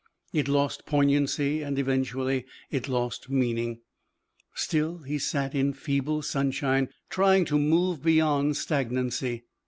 [0.33, 3.81] It lost poignancy and eventually it lost meaning.
[4.55, 9.43] Still he sat in feeble sunshine trying to move beyond stagnancy.